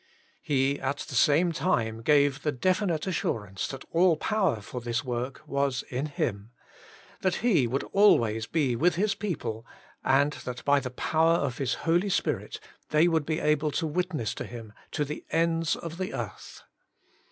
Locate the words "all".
3.91-4.17